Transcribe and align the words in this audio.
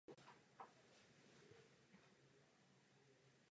Je 0.05 0.11
demokrat. 0.11 0.69